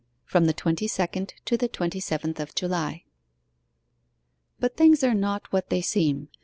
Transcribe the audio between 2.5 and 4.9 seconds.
JULY But